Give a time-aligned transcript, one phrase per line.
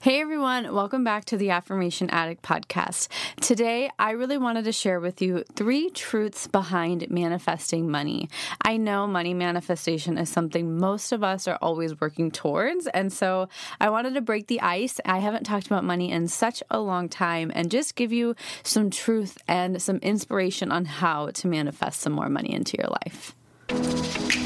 [0.00, 3.08] Hey everyone, welcome back to the Affirmation Addict podcast.
[3.40, 8.28] Today, I really wanted to share with you three truths behind manifesting money.
[8.62, 13.48] I know money manifestation is something most of us are always working towards, and so
[13.80, 15.00] I wanted to break the ice.
[15.04, 18.90] I haven't talked about money in such a long time and just give you some
[18.90, 24.45] truth and some inspiration on how to manifest some more money into your life.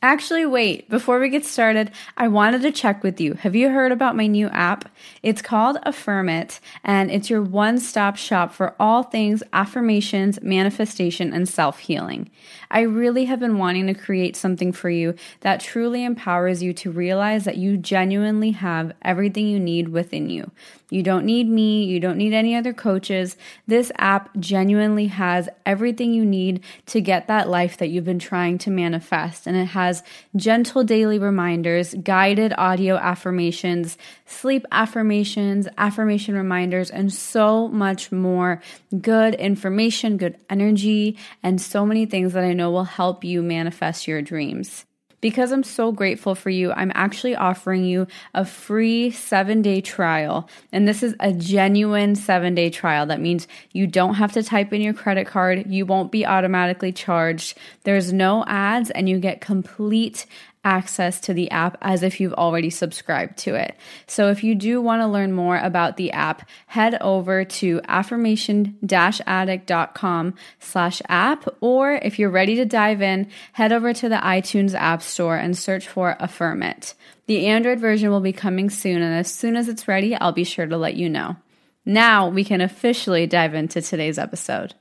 [0.00, 3.34] Actually, wait, before we get started, I wanted to check with you.
[3.34, 4.88] Have you heard about my new app?
[5.24, 11.32] It's called Affirm It, and it's your one stop shop for all things affirmations, manifestation,
[11.32, 12.30] and self healing.
[12.70, 16.92] I really have been wanting to create something for you that truly empowers you to
[16.92, 20.52] realize that you genuinely have everything you need within you.
[20.90, 21.84] You don't need me.
[21.84, 23.36] You don't need any other coaches.
[23.66, 28.58] This app genuinely has everything you need to get that life that you've been trying
[28.58, 29.46] to manifest.
[29.46, 30.02] And it has
[30.34, 38.62] gentle daily reminders, guided audio affirmations, sleep affirmations, affirmation reminders, and so much more
[38.98, 44.08] good information, good energy, and so many things that I know will help you manifest
[44.08, 44.86] your dreams.
[45.20, 50.48] Because I'm so grateful for you, I'm actually offering you a free seven day trial.
[50.70, 53.06] And this is a genuine seven day trial.
[53.06, 56.92] That means you don't have to type in your credit card, you won't be automatically
[56.92, 57.58] charged.
[57.84, 60.26] There's no ads, and you get complete
[60.68, 63.74] access to the app as if you've already subscribed to it.
[64.06, 70.34] So if you do want to learn more about the app, head over to affirmation-addict.com
[70.60, 75.02] slash app, or if you're ready to dive in, head over to the iTunes App
[75.02, 76.94] Store and search for Affirm It.
[77.26, 80.44] The Android version will be coming soon, and as soon as it's ready, I'll be
[80.44, 81.36] sure to let you know.
[81.84, 84.74] Now we can officially dive into today's episode.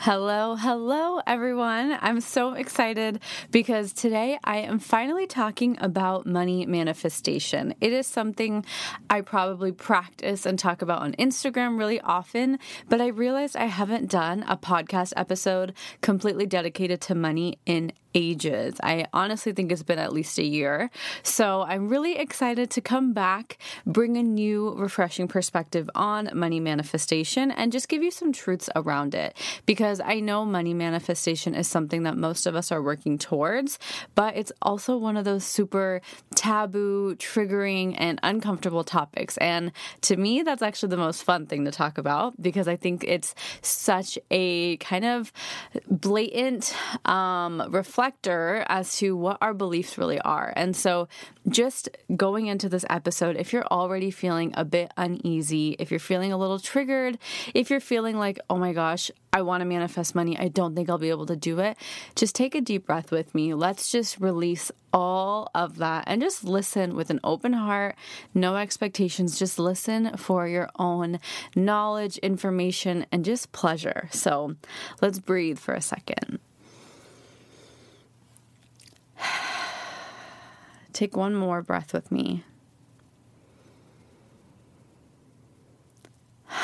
[0.00, 1.96] Hello, hello, everyone.
[2.02, 3.18] I'm so excited
[3.50, 7.74] because today I am finally talking about money manifestation.
[7.80, 8.66] It is something
[9.08, 12.58] I probably practice and talk about on Instagram really often,
[12.90, 18.74] but I realized I haven't done a podcast episode completely dedicated to money in ages.
[18.82, 20.90] I honestly think it's been at least a year.
[21.22, 27.50] So I'm really excited to come back, bring a new, refreshing perspective on money manifestation,
[27.50, 29.36] and just give you some truths around it.
[29.66, 33.78] Because I know money manifestation is something that most of us are working towards,
[34.14, 36.00] but it's also one of those super
[36.34, 39.36] taboo, triggering, and uncomfortable topics.
[39.36, 39.72] And
[40.02, 43.34] to me, that's actually the most fun thing to talk about because I think it's
[43.60, 45.34] such a kind of
[45.90, 50.52] blatant um, reflection reflector as to what our beliefs really are.
[50.54, 51.08] And so,
[51.48, 56.32] just going into this episode, if you're already feeling a bit uneasy, if you're feeling
[56.32, 57.18] a little triggered,
[57.52, 60.88] if you're feeling like, oh my gosh, I want to manifest money, I don't think
[60.88, 61.76] I'll be able to do it,
[62.14, 63.54] just take a deep breath with me.
[63.54, 67.96] Let's just release all of that and just listen with an open heart,
[68.34, 69.38] no expectations.
[69.38, 71.18] Just listen for your own
[71.54, 74.08] knowledge, information, and just pleasure.
[74.12, 74.54] So
[75.02, 76.38] let's breathe for a second.
[80.92, 82.44] Take one more breath with me.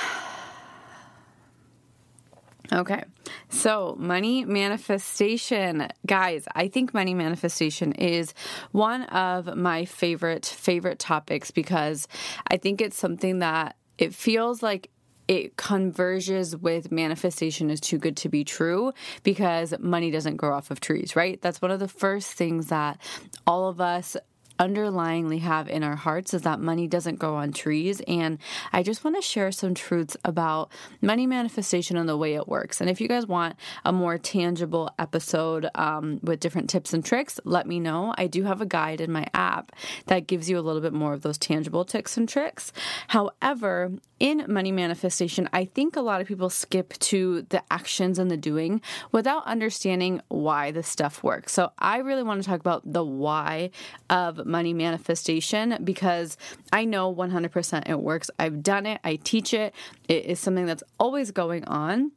[2.73, 3.05] Okay.
[3.51, 5.89] So, money manifestation.
[6.07, 8.33] Guys, I think money manifestation is
[8.71, 12.09] one of my favorite favorite topics because
[12.47, 14.89] I think it's something that it feels like
[15.29, 18.93] it converges with manifestation is too good to be true
[19.23, 21.41] because money doesn't grow off of trees, right?
[21.41, 22.99] That's one of the first things that
[23.47, 24.17] all of us
[24.63, 28.01] underlyingly have in our hearts is that money doesn't grow on trees.
[28.07, 28.39] And
[28.73, 30.71] I just want to share some truths about
[31.01, 32.81] money manifestation and the way it works.
[32.81, 37.41] And if you guys want a more tangible episode um, with different tips and tricks,
[37.45, 38.15] let me know.
[38.17, 39.73] I do have a guide in my app
[40.07, 42.73] that gives you a little bit more of those tangible tips and tricks.
[43.09, 48.31] However, in money manifestation, I think a lot of people skip to the actions and
[48.31, 48.81] the doing
[49.11, 51.53] without understanding why this stuff works.
[51.53, 53.71] So, I really want to talk about the why
[54.09, 56.37] of money manifestation because
[56.73, 58.31] I know 100% it works.
[58.39, 59.75] I've done it, I teach it,
[60.09, 62.13] it is something that's always going on.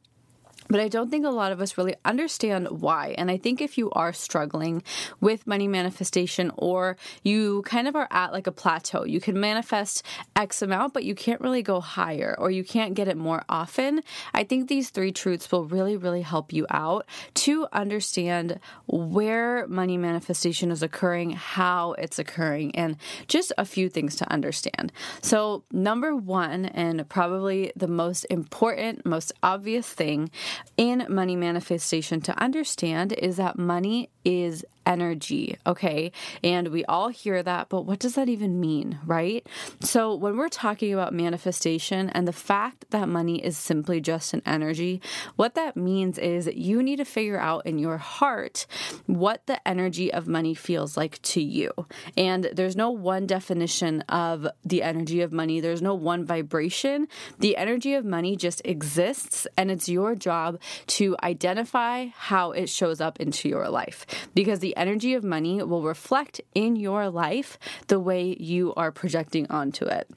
[0.68, 3.14] But I don't think a lot of us really understand why.
[3.18, 4.82] And I think if you are struggling
[5.20, 10.02] with money manifestation or you kind of are at like a plateau, you can manifest
[10.34, 14.02] X amount, but you can't really go higher or you can't get it more often.
[14.34, 19.96] I think these three truths will really, really help you out to understand where money
[19.96, 22.96] manifestation is occurring, how it's occurring, and
[23.28, 24.92] just a few things to understand.
[25.22, 30.30] So, number one, and probably the most important, most obvious thing
[30.76, 36.12] in money manifestation to understand is that money is energy, okay?
[36.42, 39.46] And we all hear that, but what does that even mean, right?
[39.80, 44.42] So, when we're talking about manifestation and the fact that money is simply just an
[44.46, 45.02] energy,
[45.34, 48.66] what that means is you need to figure out in your heart
[49.06, 51.72] what the energy of money feels like to you.
[52.16, 57.08] And there's no one definition of the energy of money, there's no one vibration.
[57.38, 60.14] The energy of money just exists, and it's your
[60.46, 65.62] job to identify how it shows up into your life because the energy of money
[65.62, 67.58] will reflect in your life
[67.88, 70.10] the way you are projecting onto it.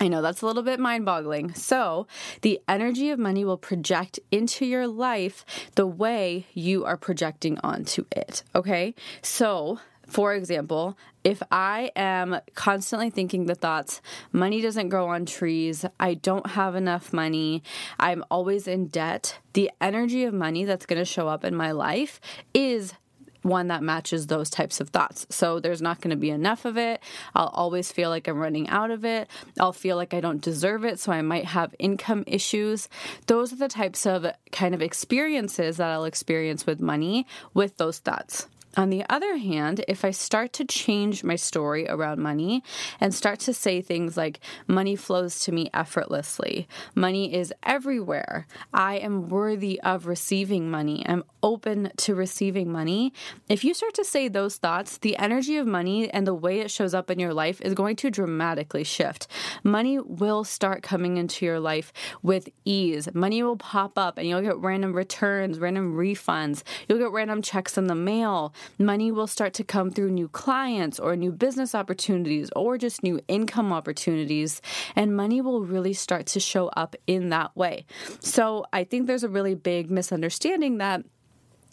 [0.00, 1.52] I know that's a little bit mind boggling.
[1.52, 2.06] So,
[2.40, 5.44] the energy of money will project into your life
[5.74, 8.42] the way you are projecting onto it.
[8.54, 8.94] Okay.
[9.20, 9.80] So,
[10.10, 14.02] for example, if I am constantly thinking the thoughts,
[14.32, 17.62] money doesn't grow on trees, I don't have enough money,
[17.98, 21.70] I'm always in debt, the energy of money that's going to show up in my
[21.72, 22.20] life
[22.52, 22.94] is
[23.42, 25.26] one that matches those types of thoughts.
[25.30, 27.00] So there's not going to be enough of it.
[27.34, 29.28] I'll always feel like I'm running out of it.
[29.58, 30.98] I'll feel like I don't deserve it.
[30.98, 32.88] So I might have income issues.
[33.26, 37.98] Those are the types of kind of experiences that I'll experience with money with those
[37.98, 38.46] thoughts.
[38.76, 42.62] On the other hand, if I start to change my story around money
[43.00, 44.38] and start to say things like,
[44.68, 51.24] money flows to me effortlessly, money is everywhere, I am worthy of receiving money, I'm
[51.42, 53.12] open to receiving money,
[53.48, 56.70] if you start to say those thoughts, the energy of money and the way it
[56.70, 59.26] shows up in your life is going to dramatically shift.
[59.62, 61.92] Money will start coming into your life
[62.22, 63.08] with ease.
[63.14, 67.76] Money will pop up and you'll get random returns, random refunds, you'll get random checks
[67.76, 72.50] in the mail money will start to come through new clients or new business opportunities
[72.56, 74.60] or just new income opportunities.
[74.96, 77.86] And money will really start to show up in that way.
[78.20, 81.04] So I think there's a really big misunderstanding that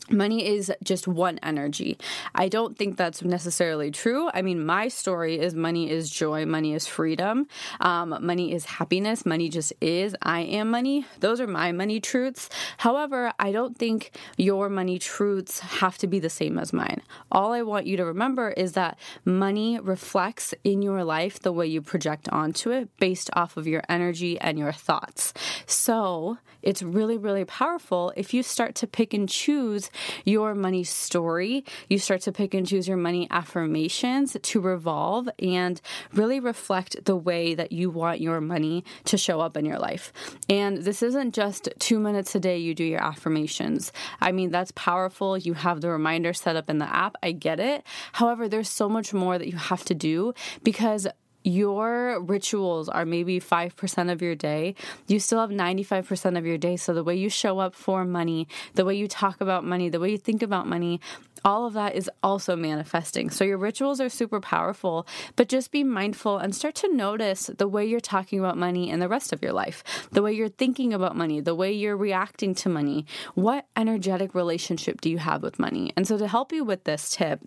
[0.10, 1.98] money is just one energy.
[2.36, 4.30] I don't think that's necessarily true.
[4.34, 7.48] I mean, my story is money is joy, money is freedom,
[7.80, 10.16] um, money is happiness, money just is.
[10.22, 11.06] I am money.
[11.20, 12.50] Those are my money truths.
[12.78, 17.02] However, I don't think your money truths have to be the same as mine.
[17.32, 21.68] All I want you to remember is that money reflects in your life the way
[21.68, 25.34] you project onto it based off of your energy and your thoughts.
[25.66, 29.90] So it's really, really powerful if you start to pick and choose
[30.26, 31.64] your money story.
[31.90, 35.82] You start to pick and choose your money affirmations to revolve and
[36.14, 40.14] really reflect the way that you want your money to show up in your life.
[40.50, 43.92] And this isn't just two minutes a day you do your affirmations.
[44.22, 45.38] I mean, that's powerful.
[45.38, 47.16] You have the reminder set up in the app.
[47.24, 47.84] I get it.
[48.14, 51.08] However, there's so much more that you have to do because
[51.48, 54.76] your rituals are maybe 5% of your day,
[55.08, 56.76] you still have 95% of your day.
[56.76, 60.00] So the way you show up for money, the way you talk about money, the
[60.00, 61.00] way you think about money,
[61.46, 63.30] all of that is also manifesting.
[63.30, 67.68] So your rituals are super powerful, but just be mindful and start to notice the
[67.68, 70.94] way you're talking about money in the rest of your life, the way you're thinking
[70.94, 73.06] about money, the way you're reacting to money.
[73.36, 75.94] What energetic relationship do you have with money?
[75.96, 77.40] And so to help you with this tip,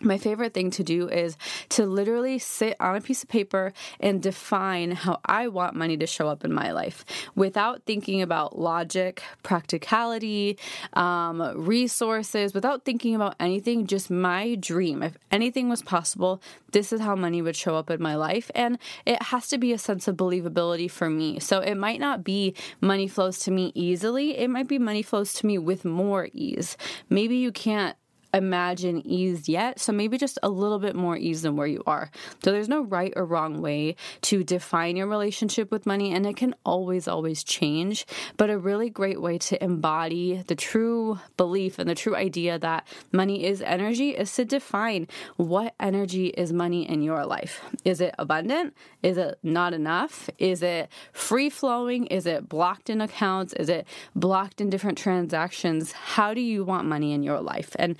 [0.00, 1.36] my favorite thing to do is
[1.70, 6.06] to literally sit on a piece of paper and define how I want money to
[6.06, 10.58] show up in my life without thinking about logic, practicality,
[10.92, 15.02] um, resources, without thinking about anything, just my dream.
[15.02, 16.40] If anything was possible,
[16.72, 18.50] this is how money would show up in my life.
[18.54, 21.40] And it has to be a sense of believability for me.
[21.40, 25.32] So it might not be money flows to me easily, it might be money flows
[25.34, 26.76] to me with more ease.
[27.08, 27.96] Maybe you can't
[28.34, 29.80] imagine ease yet.
[29.80, 32.10] So maybe just a little bit more ease than where you are.
[32.42, 36.36] So there's no right or wrong way to define your relationship with money, and it
[36.36, 38.06] can always, always change.
[38.36, 42.86] But a really great way to embody the true belief and the true idea that
[43.12, 47.62] money is energy is to define what energy is money in your life.
[47.84, 48.74] Is it abundant?
[49.02, 50.28] Is it not enough?
[50.38, 52.06] Is it free flowing?
[52.06, 53.52] Is it blocked in accounts?
[53.54, 55.92] Is it blocked in different transactions?
[55.92, 57.74] How do you want money in your life?
[57.78, 57.96] And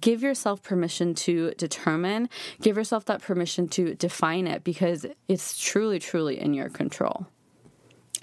[0.00, 2.28] give yourself permission to determine,
[2.60, 7.26] give yourself that permission to define it because it's truly, truly in your control.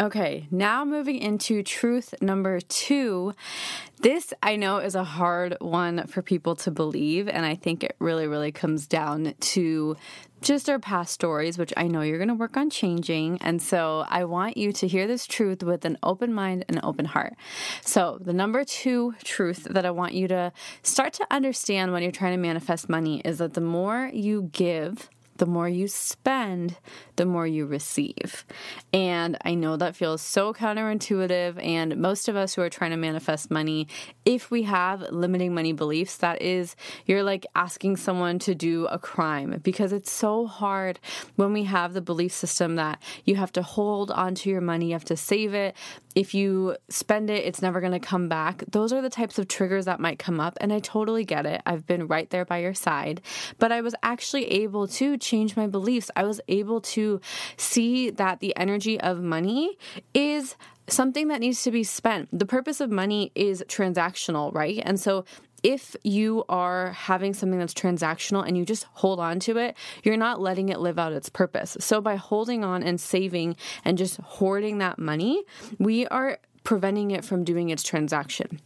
[0.01, 3.34] Okay, now moving into truth number two.
[4.00, 7.96] This I know is a hard one for people to believe, and I think it
[8.00, 9.96] really, really comes down to
[10.41, 13.38] just our past stories, which I know you're going to work on changing.
[13.41, 16.84] And so I want you to hear this truth with an open mind and an
[16.84, 17.36] open heart.
[17.86, 22.12] So, the number two truth that I want you to start to understand when you're
[22.12, 26.77] trying to manifest money is that the more you give, the more you spend,
[27.15, 28.45] the more you receive.
[28.93, 31.60] And I know that feels so counterintuitive.
[31.65, 33.88] And most of us who are trying to manifest money,
[34.24, 36.75] if we have limiting money beliefs, that is,
[37.07, 41.00] you're like asking someone to do a crime because it's so hard
[41.38, 44.93] when we have the belief system that you have to hold onto your money, you
[44.93, 45.75] have to save it.
[46.15, 48.63] If you spend it, it's never going to come back.
[48.70, 50.58] Those are the types of triggers that might come up.
[50.60, 51.62] And I totally get it.
[51.65, 53.22] I've been right there by your side.
[53.60, 56.12] But I was actually able to change my beliefs.
[56.15, 57.22] I was able to
[57.58, 59.77] see that the energy of money
[60.13, 60.56] is
[60.88, 62.27] something that needs to be spent.
[62.38, 64.82] The purpose of money is transactional, right?
[64.84, 65.25] And so
[65.63, 70.18] if you are having something that's transactional and you just hold on to it, you're
[70.18, 71.77] not letting it live out its purpose.
[71.80, 75.44] So by holding on and saving and just hoarding that money,
[75.77, 78.60] we are preventing it from doing its transaction.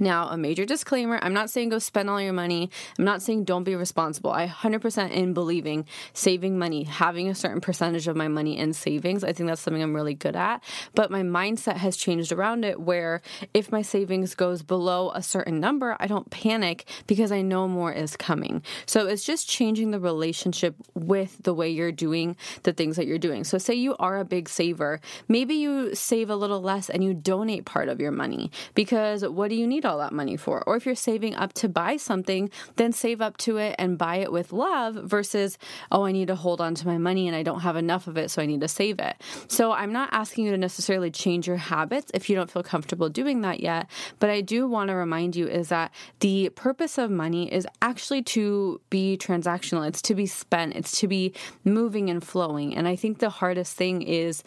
[0.00, 2.70] Now, a major disclaimer I'm not saying go spend all your money.
[2.98, 4.30] I'm not saying don't be responsible.
[4.30, 9.22] I 100% in believing saving money, having a certain percentage of my money in savings.
[9.22, 10.62] I think that's something I'm really good at.
[10.94, 13.20] But my mindset has changed around it where
[13.52, 17.92] if my savings goes below a certain number, I don't panic because I know more
[17.92, 18.62] is coming.
[18.86, 23.18] So it's just changing the relationship with the way you're doing the things that you're
[23.18, 23.44] doing.
[23.44, 27.12] So, say you are a big saver, maybe you save a little less and you
[27.12, 29.84] donate part of your money because what do you need?
[29.90, 30.62] All that money for.
[30.66, 34.16] Or if you're saving up to buy something, then save up to it and buy
[34.16, 35.58] it with love versus,
[35.90, 38.16] oh, I need to hold on to my money and I don't have enough of
[38.16, 39.16] it, so I need to save it.
[39.48, 43.08] So I'm not asking you to necessarily change your habits if you don't feel comfortable
[43.08, 43.90] doing that yet.
[44.18, 48.22] But I do want to remind you is that the purpose of money is actually
[48.22, 52.76] to be transactional, it's to be spent, it's to be moving and flowing.
[52.76, 54.44] And I think the hardest thing is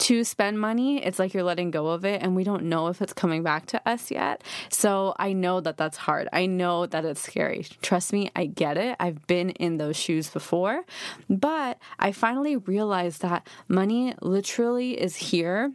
[0.00, 3.02] to spend money, it's like you're letting go of it and we don't know if
[3.02, 4.42] it's coming back to us yet.
[4.70, 6.28] So I know that that's hard.
[6.32, 7.66] I know that it's scary.
[7.82, 8.96] Trust me, I get it.
[9.00, 10.84] I've been in those shoes before.
[11.28, 15.72] But I finally realized that money literally is here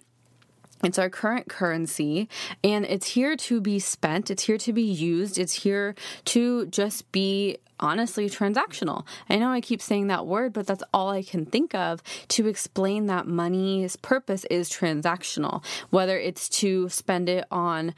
[0.83, 2.27] it's our current currency
[2.63, 4.31] and it's here to be spent.
[4.31, 5.37] It's here to be used.
[5.37, 9.05] It's here to just be honestly transactional.
[9.29, 12.47] I know I keep saying that word, but that's all I can think of to
[12.47, 17.93] explain that money's purpose is transactional, whether it's to spend it on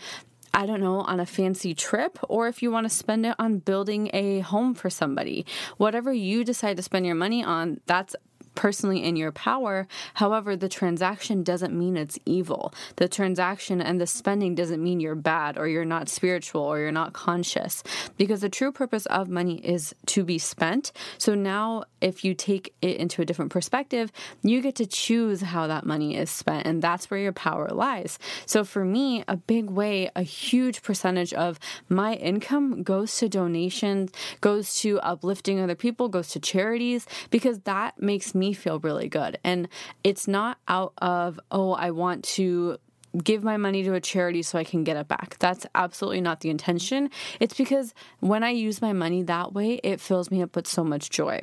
[0.55, 3.57] I don't know, on a fancy trip, or if you want to spend it on
[3.57, 5.47] building a home for somebody.
[5.77, 8.15] Whatever you decide to spend your money on, that's
[8.55, 9.87] personally in your power.
[10.15, 12.73] However, the transaction doesn't mean it's evil.
[12.97, 16.91] The transaction and the spending doesn't mean you're bad or you're not spiritual or you're
[16.91, 17.83] not conscious
[18.17, 20.91] because the true purpose of money is to be spent.
[21.17, 25.67] So now, if you take it into a different perspective, you get to choose how
[25.67, 28.19] that money is spent, and that's where your power lies.
[28.45, 34.11] So, for me, a big way, a huge percentage of my income goes to donations,
[34.41, 39.07] goes to uplifting other people, goes to charities, because that makes me me feel really
[39.07, 39.39] good.
[39.43, 39.67] And
[40.03, 42.77] it's not out of, oh, I want to
[43.23, 45.37] give my money to a charity so I can get it back.
[45.39, 47.09] That's absolutely not the intention.
[47.39, 50.83] It's because when I use my money that way, it fills me up with so
[50.83, 51.41] much joy.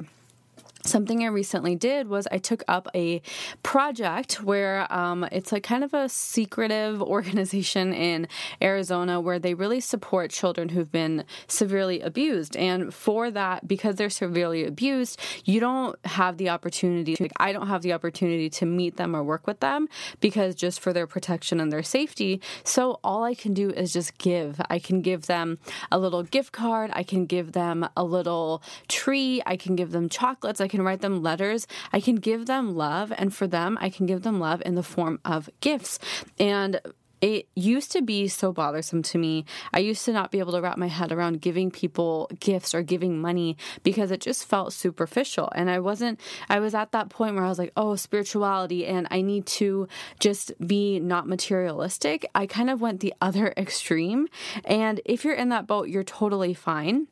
[0.84, 3.20] Something I recently did was I took up a
[3.62, 8.26] project where um, it's like kind of a secretive organization in
[8.62, 12.56] Arizona where they really support children who've been severely abused.
[12.56, 17.68] And for that, because they're severely abused, you don't have the opportunity, to, I don't
[17.68, 19.86] have the opportunity to meet them or work with them
[20.20, 22.40] because just for their protection and their safety.
[22.64, 24.60] So all I can do is just give.
[24.70, 25.58] I can give them
[25.92, 30.08] a little gift card, I can give them a little tree, I can give them
[30.08, 30.60] chocolates.
[30.60, 31.66] I can write them letters.
[31.92, 33.12] I can give them love.
[33.18, 35.98] And for them, I can give them love in the form of gifts.
[36.38, 36.80] And
[37.20, 39.44] it used to be so bothersome to me.
[39.74, 42.82] I used to not be able to wrap my head around giving people gifts or
[42.82, 45.50] giving money because it just felt superficial.
[45.54, 49.06] And I wasn't, I was at that point where I was like, oh, spirituality, and
[49.10, 49.86] I need to
[50.18, 52.26] just be not materialistic.
[52.34, 54.28] I kind of went the other extreme.
[54.64, 57.08] And if you're in that boat, you're totally fine.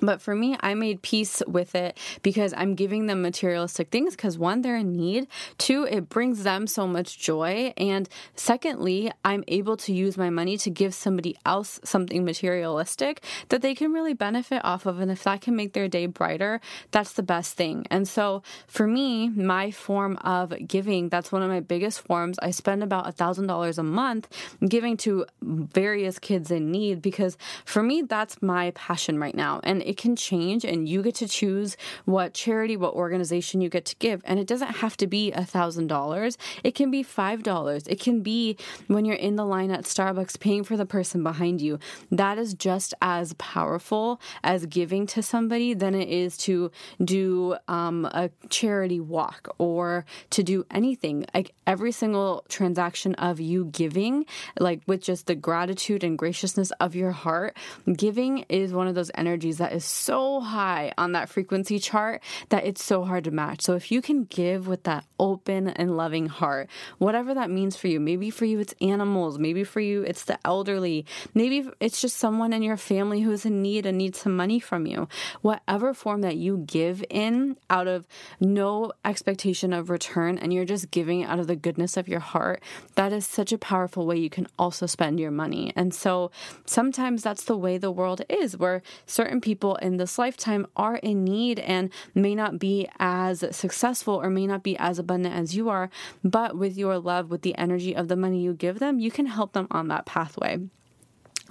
[0.00, 4.38] But for me, I made peace with it because I'm giving them materialistic things because
[4.38, 5.28] one, they're in need.
[5.58, 7.72] Two, it brings them so much joy.
[7.76, 13.62] And secondly, I'm able to use my money to give somebody else something materialistic that
[13.62, 15.00] they can really benefit off of.
[15.00, 16.60] And if that can make their day brighter,
[16.90, 17.86] that's the best thing.
[17.90, 22.38] And so for me, my form of giving, that's one of my biggest forms.
[22.40, 24.28] I spend about a thousand dollars a month
[24.68, 29.60] giving to various kids in need because for me, that's my passion right now.
[29.62, 33.84] And it can change and you get to choose what charity, what organization you get
[33.86, 34.22] to give.
[34.24, 36.38] And it doesn't have to be a thousand dollars.
[36.62, 37.86] It can be five dollars.
[37.86, 41.60] It can be when you're in the line at Starbucks paying for the person behind
[41.60, 41.78] you.
[42.10, 46.70] That is just as powerful as giving to somebody than it is to
[47.04, 51.26] do um, a charity walk or to do anything.
[51.34, 54.26] Like every single transaction of you giving,
[54.58, 57.56] like with just the gratitude and graciousness of your heart,
[57.96, 62.64] giving is one of those energies that is so high on that frequency chart that
[62.64, 63.62] it's so hard to match.
[63.62, 67.88] So if you can give with that open and loving heart, whatever that means for
[67.88, 71.04] you, maybe for you it's animals, maybe for you it's the elderly,
[71.34, 74.86] maybe it's just someone in your family who's in need and needs some money from
[74.86, 75.08] you.
[75.42, 78.06] Whatever form that you give in out of
[78.40, 82.62] no expectation of return and you're just giving out of the goodness of your heart,
[82.94, 85.72] that is such a powerful way you can also spend your money.
[85.74, 86.30] And so
[86.64, 90.96] sometimes that's the way the world is, where certain people people in this lifetime are
[90.96, 95.56] in need and may not be as successful or may not be as abundant as
[95.56, 95.88] you are,
[96.22, 99.24] but with your love, with the energy of the money you give them, you can
[99.24, 100.58] help them on that pathway.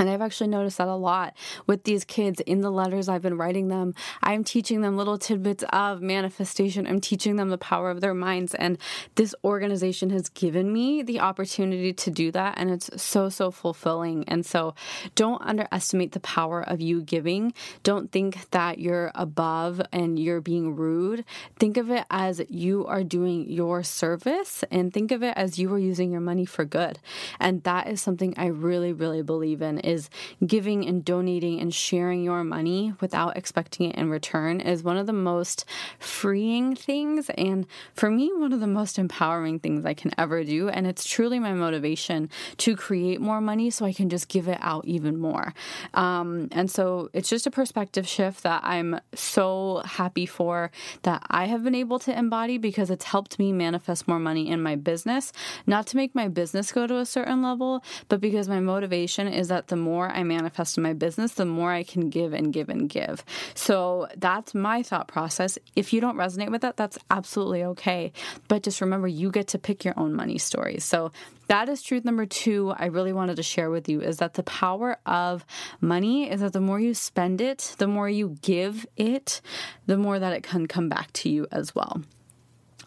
[0.04, 1.34] And I've actually noticed that a lot
[1.66, 3.96] with these kids in the letters I've been writing them.
[4.22, 6.86] I'm teaching them little tidbits of manifestation.
[6.86, 8.54] I'm teaching them the power of their minds.
[8.54, 8.78] And
[9.16, 12.56] this organization has given me the opportunity to do that.
[12.58, 14.28] And it's so, so fulfilling.
[14.28, 14.76] And so
[15.16, 17.54] don't underestimate the power of you giving.
[17.84, 21.24] Don't think that you're above and you're being rude.
[21.60, 25.74] Think of it as you are doing your service and think of it as you
[25.74, 27.00] are using your money for good.
[27.40, 30.10] And that is something I really, really believe in is
[30.46, 35.06] giving and donating and sharing your money without expecting it in return is one of
[35.06, 35.66] the most
[36.00, 37.30] freeing things.
[37.38, 40.70] And for me, one of the most empowering things I can ever do.
[40.70, 44.58] And it's truly my motivation to create more money so I can just give it
[44.62, 45.54] out even more.
[45.94, 50.72] Um, and so it's just a perspective shift that I'm so happy for
[51.04, 54.62] that I have been able to embody because it's helped me manifest more money in
[54.62, 55.32] my business.
[55.68, 59.48] Not to make my business go to a certain level, but because my motivation is
[59.50, 62.70] that the more I manifest in my business, the more I can give and give
[62.70, 63.24] and give.
[63.54, 65.58] So that's my thought process.
[65.76, 68.12] If you don't resonate with that, that's absolutely okay.
[68.48, 70.84] But just remember, you get to pick your own money stories.
[70.84, 71.12] So
[71.48, 74.44] that is truth number two I really wanted to share with you is that the
[74.44, 75.46] power of
[75.82, 79.42] money is that the more you spend it, the more you give it,
[79.86, 82.02] the more that it can come back to you as well.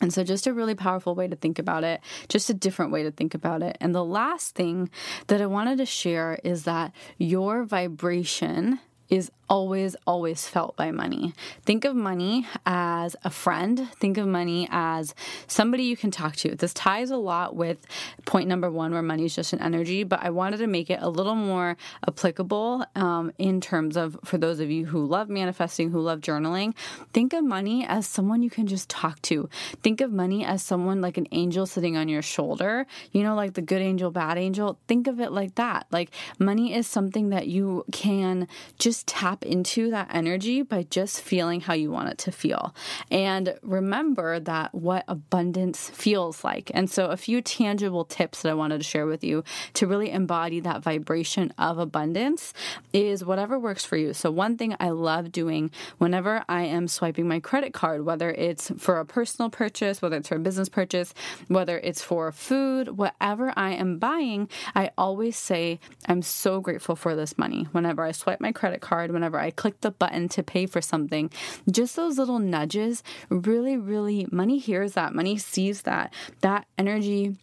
[0.00, 3.02] And so, just a really powerful way to think about it, just a different way
[3.02, 3.78] to think about it.
[3.80, 4.90] And the last thing
[5.28, 11.32] that I wanted to share is that your vibration is always, always felt by money.
[11.64, 13.88] Think of money as a friend.
[13.98, 15.14] Think of money as
[15.46, 16.54] somebody you can talk to.
[16.54, 17.86] This ties a lot with
[18.24, 21.00] point number one, where money is just an energy, but I wanted to make it
[21.02, 25.90] a little more applicable um, in terms of for those of you who love manifesting,
[25.90, 26.74] who love journaling.
[27.12, 29.48] Think of money as someone you can just talk to.
[29.82, 33.54] Think of money as someone like an angel sitting on your shoulder, you know, like
[33.54, 34.78] the good angel, bad angel.
[34.88, 35.86] Think of it like that.
[35.90, 41.20] Like money is something that you can just tap tap into that energy by just
[41.20, 42.74] feeling how you want it to feel.
[43.10, 46.70] And remember that what abundance feels like.
[46.74, 49.44] And so, a few tangible tips that I wanted to share with you
[49.74, 52.52] to really embody that vibration of abundance
[52.92, 54.12] is whatever works for you.
[54.12, 58.70] So, one thing I love doing whenever I am swiping my credit card, whether it's
[58.78, 61.14] for a personal purchase, whether it's for a business purchase,
[61.48, 67.14] whether it's for food, whatever I am buying, I always say, I'm so grateful for
[67.14, 67.66] this money.
[67.72, 70.80] Whenever I swipe my credit card, whenever whenever I click the button to pay for
[70.80, 71.30] something.
[71.68, 76.14] Just those little nudges really, really, money hears that, money sees that.
[76.42, 77.34] That energy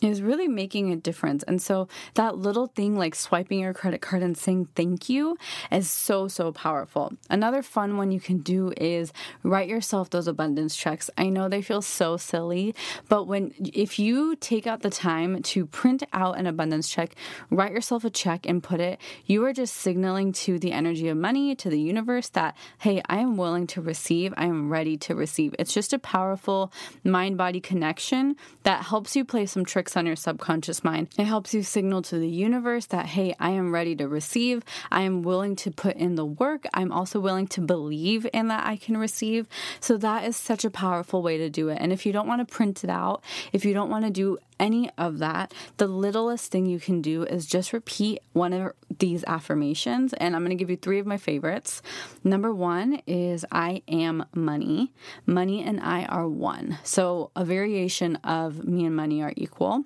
[0.00, 1.42] is really making a difference.
[1.44, 5.36] And so that little thing like swiping your credit card and saying thank you
[5.70, 7.12] is so, so powerful.
[7.28, 11.10] Another fun one you can do is write yourself those abundance checks.
[11.18, 12.74] I know they feel so silly,
[13.08, 17.14] but when if you take out the time to print out an abundance check,
[17.50, 21.16] write yourself a check and put it, you are just signaling to the energy of
[21.16, 25.14] money, to the universe that, hey, I am willing to receive, I am ready to
[25.14, 25.54] receive.
[25.58, 26.72] It's just a powerful
[27.04, 31.08] mind body connection that helps you play some tricks on your subconscious mind.
[31.18, 34.62] It helps you signal to the universe that, hey, I am ready to receive.
[34.90, 36.66] I am willing to put in the work.
[36.74, 39.46] I'm also willing to believe in that I can receive.
[39.80, 41.78] So that is such a powerful way to do it.
[41.80, 43.22] And if you don't want to print it out,
[43.52, 47.24] if you don't want to do any of that, the littlest thing you can do
[47.24, 50.12] is just repeat one of these affirmations.
[50.12, 51.82] And I'm going to give you three of my favorites.
[52.22, 54.92] Number one is I am money.
[55.26, 56.78] Money and I are one.
[56.84, 59.84] So a variation of me and money are equal.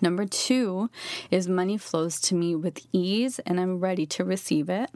[0.00, 0.90] Number two
[1.30, 4.90] is money flows to me with ease and I'm ready to receive it.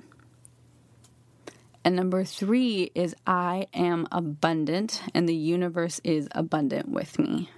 [1.85, 7.51] And number three is I am abundant and the universe is abundant with me.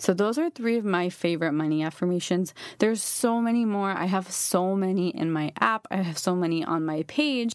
[0.00, 2.54] So, those are three of my favorite money affirmations.
[2.78, 3.90] There's so many more.
[3.90, 7.52] I have so many in my app, I have so many on my page.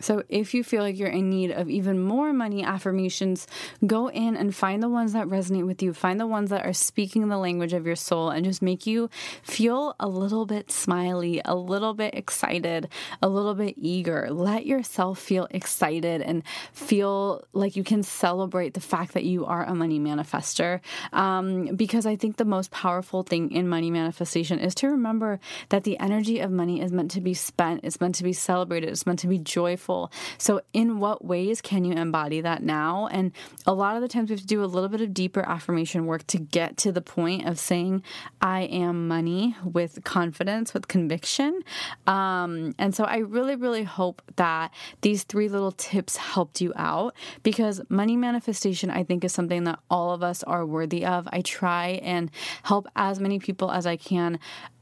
[0.00, 3.46] So, if you feel like you're in need of even more money affirmations,
[3.86, 5.92] go in and find the ones that resonate with you.
[5.92, 9.10] Find the ones that are speaking the language of your soul and just make you
[9.42, 12.88] feel a little bit smiley, a little bit excited,
[13.20, 14.28] a little bit eager.
[14.30, 19.64] Let yourself feel excited and feel like you can celebrate the fact that you are
[19.64, 20.80] a money manifester.
[21.12, 25.84] Um, because I think the most powerful thing in money manifestation is to remember that
[25.84, 29.06] the energy of money is meant to be spent, it's meant to be celebrated, it's
[29.06, 29.87] meant to be joyful
[30.36, 33.08] so, in what ways can you embody that now?
[33.10, 33.32] And
[33.66, 36.06] a lot of the times we have to do a little bit of deeper affirmation
[36.06, 38.02] work to get to the point of saying,
[38.40, 41.62] I am money with confidence, with conviction.
[42.06, 47.14] Um, and so, I really, really hope that these three little tips helped you out
[47.42, 51.28] because money manifestation, I think, is something that all of us are worthy of.
[51.32, 52.30] I try and
[52.62, 54.38] help as many people as I can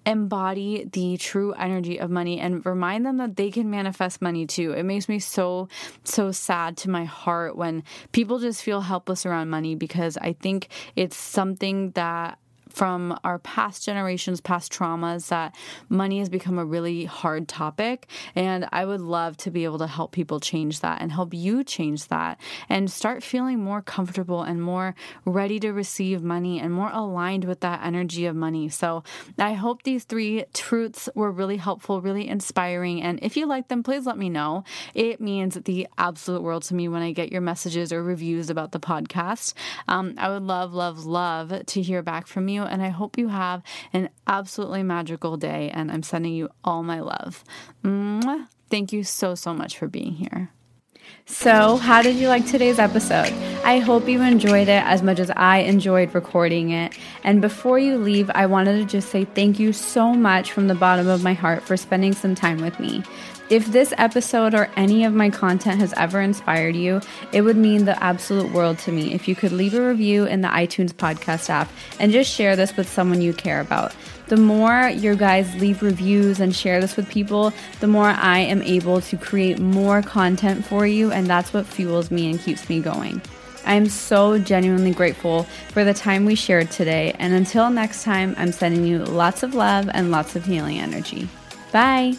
[0.06, 4.72] embody the true energy of money and remind them that they can manifest money too.
[4.72, 5.68] It makes me so,
[6.04, 10.68] so sad to my heart when people just feel helpless around money because I think
[10.94, 12.38] it's something that
[12.76, 15.56] from our past generations, past traumas, that
[15.88, 18.06] money has become a really hard topic.
[18.34, 21.64] And I would love to be able to help people change that and help you
[21.64, 26.90] change that and start feeling more comfortable and more ready to receive money and more
[26.92, 28.68] aligned with that energy of money.
[28.68, 29.02] So
[29.38, 33.00] I hope these three truths were really helpful, really inspiring.
[33.00, 34.64] And if you like them, please let me know.
[34.92, 38.72] It means the absolute world to me when I get your messages or reviews about
[38.72, 39.54] the podcast.
[39.88, 43.28] Um, I would love, love, love to hear back from you and I hope you
[43.28, 45.70] have an absolutely magical day.
[45.72, 47.44] And I'm sending you all my love.
[47.82, 48.48] Mwah.
[48.68, 50.50] Thank you so, so much for being here.
[51.28, 53.32] So, how did you like today's episode?
[53.64, 56.96] I hope you enjoyed it as much as I enjoyed recording it.
[57.24, 60.76] And before you leave, I wanted to just say thank you so much from the
[60.76, 63.02] bottom of my heart for spending some time with me.
[63.48, 67.00] If this episode or any of my content has ever inspired you,
[67.32, 70.40] it would mean the absolute world to me if you could leave a review in
[70.40, 73.94] the iTunes podcast app and just share this with someone you care about.
[74.28, 78.60] The more your guys leave reviews and share this with people, the more I am
[78.62, 82.80] able to create more content for you, and that's what fuels me and keeps me
[82.80, 83.22] going.
[83.64, 88.34] I am so genuinely grateful for the time we shared today, and until next time,
[88.38, 91.28] I'm sending you lots of love and lots of healing energy.
[91.72, 92.16] Bye.